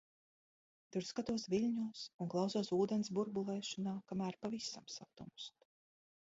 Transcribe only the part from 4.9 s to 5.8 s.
satumst.